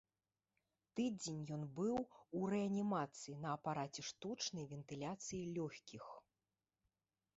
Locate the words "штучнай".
4.11-4.65